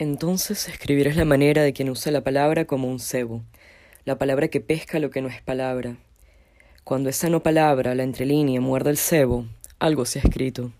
Entonces 0.00 0.68
escribir 0.68 1.08
es 1.08 1.16
la 1.16 1.24
manera 1.24 1.64
de 1.64 1.72
quien 1.72 1.90
usa 1.90 2.12
la 2.12 2.20
palabra 2.20 2.66
como 2.66 2.86
un 2.86 3.00
cebo, 3.00 3.42
la 4.04 4.16
palabra 4.16 4.46
que 4.46 4.60
pesca 4.60 5.00
lo 5.00 5.10
que 5.10 5.20
no 5.20 5.26
es 5.26 5.42
palabra. 5.42 5.96
Cuando 6.84 7.08
esa 7.08 7.28
no 7.28 7.42
palabra, 7.42 7.96
la 7.96 8.04
entrelínea, 8.04 8.60
muerde 8.60 8.90
el 8.90 8.96
cebo, 8.96 9.46
algo 9.80 10.04
se 10.04 10.20
ha 10.20 10.22
escrito. 10.22 10.70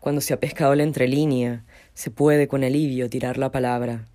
Cuando 0.00 0.20
se 0.20 0.34
ha 0.34 0.40
pescado 0.40 0.74
la 0.74 0.82
entrelínea, 0.82 1.62
se 1.94 2.10
puede 2.10 2.48
con 2.48 2.64
alivio 2.64 3.08
tirar 3.08 3.38
la 3.38 3.52
palabra. 3.52 4.06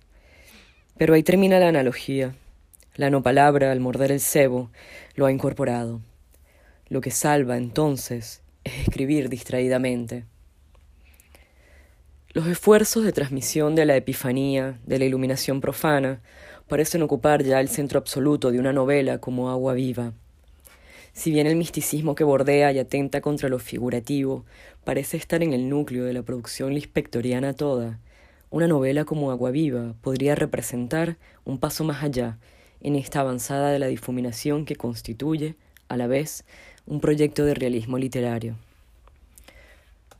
Pero 0.98 1.14
ahí 1.14 1.22
termina 1.22 1.58
la 1.58 1.68
analogía. 1.68 2.34
La 2.96 3.08
no 3.08 3.22
palabra, 3.22 3.72
al 3.72 3.80
morder 3.80 4.12
el 4.12 4.20
cebo, 4.20 4.70
lo 5.14 5.24
ha 5.24 5.32
incorporado. 5.32 6.02
Lo 6.90 7.00
que 7.00 7.10
salva, 7.10 7.56
entonces, 7.56 8.42
es 8.62 8.74
escribir 8.74 9.30
distraídamente. 9.30 10.26
Los 12.34 12.46
esfuerzos 12.46 13.04
de 13.04 13.12
transmisión 13.12 13.74
de 13.74 13.84
la 13.84 13.94
epifanía, 13.94 14.78
de 14.86 14.98
la 14.98 15.04
iluminación 15.04 15.60
profana, 15.60 16.22
parecen 16.66 17.02
ocupar 17.02 17.42
ya 17.42 17.60
el 17.60 17.68
centro 17.68 17.98
absoluto 17.98 18.50
de 18.50 18.58
una 18.58 18.72
novela 18.72 19.18
como 19.18 19.50
agua 19.50 19.74
viva. 19.74 20.14
Si 21.12 21.30
bien 21.30 21.46
el 21.46 21.56
misticismo 21.56 22.14
que 22.14 22.24
bordea 22.24 22.72
y 22.72 22.78
atenta 22.78 23.20
contra 23.20 23.50
lo 23.50 23.58
figurativo 23.58 24.46
parece 24.82 25.18
estar 25.18 25.42
en 25.42 25.52
el 25.52 25.68
núcleo 25.68 26.06
de 26.06 26.14
la 26.14 26.22
producción 26.22 26.72
lispectoriana 26.72 27.52
toda, 27.52 27.98
una 28.48 28.66
novela 28.66 29.04
como 29.04 29.30
Agua 29.30 29.50
Viva 29.50 29.94
podría 30.00 30.34
representar 30.34 31.18
un 31.44 31.58
paso 31.58 31.84
más 31.84 32.02
allá 32.02 32.38
en 32.80 32.96
esta 32.96 33.20
avanzada 33.20 33.70
de 33.70 33.78
la 33.78 33.88
difuminación 33.88 34.64
que 34.64 34.76
constituye, 34.76 35.54
a 35.88 35.98
la 35.98 36.06
vez, 36.06 36.46
un 36.86 37.02
proyecto 37.02 37.44
de 37.44 37.52
realismo 37.52 37.98
literario. 37.98 38.56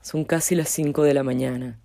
Son 0.03 0.25
casi 0.25 0.55
las 0.55 0.69
cinco 0.69 1.05
de 1.05 1.15
la 1.15 1.23
mañana 1.23 1.79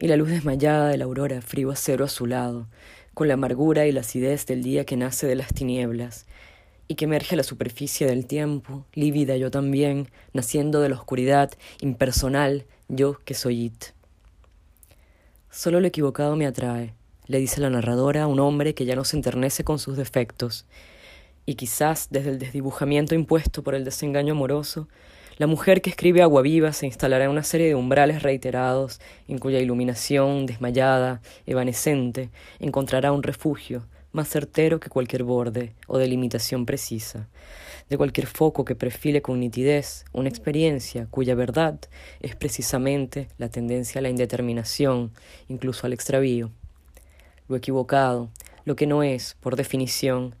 y 0.00 0.08
la 0.08 0.16
luz 0.16 0.30
desmayada 0.30 0.88
de 0.88 0.96
la 0.96 1.04
aurora 1.04 1.42
frío 1.42 1.70
acero 1.70 2.04
a 2.06 2.08
su 2.08 2.26
lado, 2.26 2.66
con 3.12 3.28
la 3.28 3.34
amargura 3.34 3.86
y 3.86 3.92
la 3.92 4.00
acidez 4.00 4.46
del 4.46 4.62
día 4.62 4.86
que 4.86 4.96
nace 4.96 5.26
de 5.26 5.34
las 5.36 5.52
tinieblas, 5.52 6.26
y 6.88 6.94
que 6.94 7.04
emerge 7.04 7.34
a 7.34 7.36
la 7.36 7.44
superficie 7.44 8.06
del 8.06 8.26
tiempo, 8.26 8.86
lívida 8.94 9.36
yo 9.36 9.50
también, 9.50 10.08
naciendo 10.32 10.80
de 10.80 10.88
la 10.88 10.96
oscuridad, 10.96 11.52
impersonal, 11.80 12.64
yo 12.88 13.18
que 13.24 13.34
soy 13.34 13.66
it. 13.66 13.84
Solo 15.50 15.80
lo 15.80 15.86
equivocado 15.86 16.34
me 16.34 16.46
atrae, 16.46 16.94
le 17.26 17.38
dice 17.38 17.60
la 17.60 17.70
narradora 17.70 18.22
a 18.22 18.26
un 18.26 18.40
hombre 18.40 18.74
que 18.74 18.86
ya 18.86 18.96
no 18.96 19.04
se 19.04 19.16
enternece 19.16 19.64
con 19.64 19.78
sus 19.78 19.98
defectos, 19.98 20.64
y 21.44 21.56
quizás 21.56 22.08
desde 22.10 22.30
el 22.30 22.38
desdibujamiento 22.38 23.14
impuesto 23.14 23.62
por 23.62 23.74
el 23.74 23.84
desengaño 23.84 24.32
amoroso, 24.32 24.88
la 25.40 25.46
mujer 25.46 25.80
que 25.80 25.88
escribe 25.88 26.20
Agua 26.20 26.42
Viva 26.42 26.70
se 26.74 26.84
instalará 26.84 27.24
en 27.24 27.30
una 27.30 27.42
serie 27.42 27.68
de 27.68 27.74
umbrales 27.74 28.22
reiterados, 28.22 29.00
en 29.26 29.38
cuya 29.38 29.58
iluminación, 29.58 30.44
desmayada, 30.44 31.22
evanescente, 31.46 32.28
encontrará 32.58 33.10
un 33.10 33.22
refugio, 33.22 33.86
más 34.12 34.28
certero 34.28 34.80
que 34.80 34.90
cualquier 34.90 35.22
borde 35.22 35.72
o 35.86 35.96
delimitación 35.96 36.66
precisa, 36.66 37.26
de 37.88 37.96
cualquier 37.96 38.26
foco 38.26 38.66
que 38.66 38.74
perfile 38.74 39.22
con 39.22 39.40
nitidez 39.40 40.04
una 40.12 40.28
experiencia 40.28 41.06
cuya 41.10 41.34
verdad 41.34 41.80
es 42.20 42.36
precisamente 42.36 43.28
la 43.38 43.48
tendencia 43.48 44.00
a 44.00 44.02
la 44.02 44.10
indeterminación, 44.10 45.10
incluso 45.48 45.86
al 45.86 45.94
extravío. 45.94 46.50
Lo 47.48 47.56
equivocado, 47.56 48.28
lo 48.66 48.76
que 48.76 48.86
no 48.86 49.02
es, 49.02 49.38
por 49.40 49.56
definición, 49.56 50.34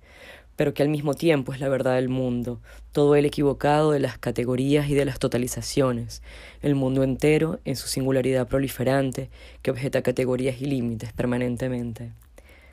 pero 0.60 0.74
que 0.74 0.82
al 0.82 0.90
mismo 0.90 1.14
tiempo 1.14 1.54
es 1.54 1.60
la 1.60 1.70
verdad 1.70 1.94
del 1.94 2.10
mundo, 2.10 2.60
todo 2.92 3.16
el 3.16 3.24
equivocado 3.24 3.92
de 3.92 3.98
las 3.98 4.18
categorías 4.18 4.90
y 4.90 4.94
de 4.94 5.06
las 5.06 5.18
totalizaciones, 5.18 6.22
el 6.60 6.74
mundo 6.74 7.02
entero 7.02 7.60
en 7.64 7.76
su 7.76 7.88
singularidad 7.88 8.46
proliferante 8.46 9.30
que 9.62 9.70
objeta 9.70 10.02
categorías 10.02 10.60
y 10.60 10.66
límites 10.66 11.14
permanentemente. 11.14 12.12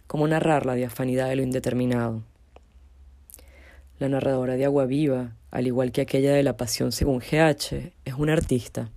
como 0.06 0.28
narrar 0.28 0.66
la 0.66 0.74
diafanidad 0.74 1.30
de 1.30 1.38
lo 1.38 1.44
indeterminado? 1.44 2.24
La 4.00 4.10
narradora 4.10 4.58
de 4.58 4.66
Agua 4.66 4.86
Viva, 4.86 5.38
al 5.50 5.66
igual 5.66 5.94
que 5.94 6.02
aquella 6.02 6.34
de 6.34 6.44
La 6.44 6.58
Pasión 6.58 6.92
según 6.92 7.20
GH, 7.20 7.94
es 8.04 8.14
una 8.18 8.34
artista. 8.34 8.90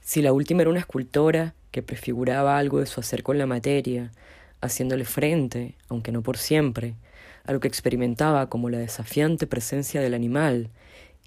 Si 0.00 0.22
la 0.22 0.32
última 0.32 0.62
era 0.62 0.70
una 0.70 0.80
escultora 0.80 1.52
que 1.70 1.82
prefiguraba 1.82 2.56
algo 2.56 2.80
de 2.80 2.86
su 2.86 3.00
hacer 3.00 3.22
con 3.22 3.36
la 3.36 3.44
materia, 3.44 4.10
haciéndole 4.60 5.04
frente, 5.04 5.76
aunque 5.88 6.12
no 6.12 6.22
por 6.22 6.38
siempre, 6.38 6.94
a 7.44 7.52
lo 7.52 7.60
que 7.60 7.68
experimentaba 7.68 8.48
como 8.48 8.70
la 8.70 8.78
desafiante 8.78 9.46
presencia 9.46 10.00
del 10.00 10.14
animal. 10.14 10.70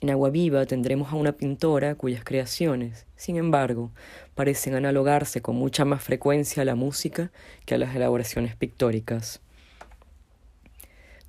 En 0.02 0.10
Agua 0.10 0.30
Viva 0.30 0.66
tendremos 0.66 1.12
a 1.12 1.16
una 1.16 1.34
pintora 1.34 1.96
cuyas 1.96 2.24
creaciones, 2.24 3.06
sin 3.16 3.38
embargo, 3.38 3.92
parecen 4.36 4.76
analogarse 4.76 5.42
con 5.42 5.56
mucha 5.56 5.86
más 5.86 6.04
frecuencia 6.04 6.62
a 6.62 6.66
la 6.66 6.76
música 6.76 7.32
que 7.66 7.76
a 7.76 7.78
las 7.78 7.96
elaboraciones 7.96 8.56
pictóricas. 8.56 9.42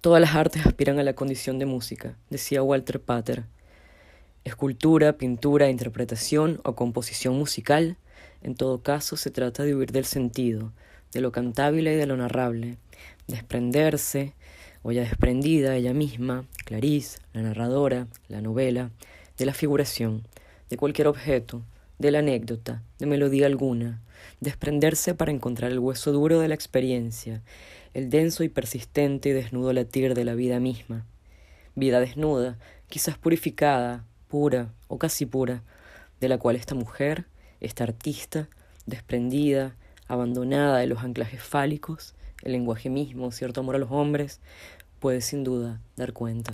Todas 0.01 0.21
las 0.21 0.35
artes 0.35 0.65
aspiran 0.65 0.99
a 0.99 1.03
la 1.03 1.15
condición 1.15 1.59
de 1.59 1.67
música, 1.67 2.17
decía 2.31 2.63
Walter 2.63 3.01
Pater. 3.01 3.45
Escultura, 4.45 5.15
pintura, 5.15 5.69
interpretación 5.69 6.61
o 6.63 6.77
composición 6.77 7.37
musical, 7.37 7.97
en 8.43 8.55
todo 8.55 8.83
caso 8.83 9.17
se 9.17 9.31
trata 9.31 9.65
de 9.65 9.75
huir 9.75 9.91
del 9.91 10.05
sentido, 10.05 10.73
de 11.13 11.21
lo 11.21 11.33
cantable 11.33 11.95
y 11.95 11.97
de 11.97 12.07
lo 12.07 12.17
narrable, 12.17 12.77
desprenderse, 13.27 14.35
o 14.83 14.93
ya 14.93 15.03
desprendida 15.03 15.77
ella 15.77 15.93
misma, 15.93 16.47
Clarice, 16.65 17.19
la 17.33 17.43
narradora, 17.43 18.07
la 18.29 18.41
novela, 18.41 18.91
de 19.37 19.47
la 19.47 19.55
figuración, 19.55 20.27
de 20.71 20.77
cualquier 20.77 21.09
objeto, 21.09 21.63
de 21.99 22.11
la 22.11 22.21
anécdota, 22.21 22.83
de 22.99 23.07
melodía 23.07 23.47
alguna, 23.47 24.01
desprenderse 24.41 25.15
para 25.15 25.33
encontrar 25.33 25.73
el 25.73 25.79
hueso 25.79 26.13
duro 26.13 26.41
de 26.41 26.49
la 26.49 26.55
experiencia, 26.55 27.43
el 27.95 28.11
denso 28.11 28.45
y 28.45 28.49
persistente 28.49 29.31
y 29.31 29.33
desnudo 29.33 29.73
latir 29.73 30.15
de 30.15 30.25
la 30.25 30.35
vida 30.35 30.61
misma. 30.61 31.07
Vida 31.75 32.01
desnuda, 32.01 32.59
quizás 32.89 33.19
purificada, 33.19 34.05
pura 34.29 34.73
o 34.89 34.99
casi 34.99 35.27
pura, 35.27 35.63
de 36.21 36.29
la 36.29 36.39
cual 36.39 36.57
esta 36.57 36.75
mujer, 36.75 37.27
esta 37.61 37.85
artista, 37.85 38.49
desprendida, 38.87 39.77
abandonada 40.09 40.79
de 40.79 40.87
los 40.87 41.05
anclajes 41.05 41.43
fálicos, 41.43 42.15
el 42.43 42.53
lenguaje 42.53 42.91
mismo, 42.91 43.31
cierto 43.31 43.61
amor 43.61 43.77
a 43.77 43.79
los 43.79 43.91
hombres, 43.91 44.41
puede 44.99 45.21
sin 45.21 45.45
duda 45.45 45.81
dar 45.97 46.13
cuenta. 46.13 46.53